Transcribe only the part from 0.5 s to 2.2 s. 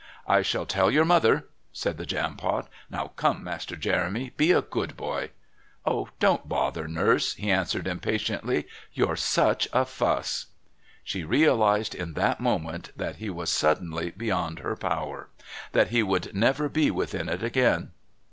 tell your mother," said the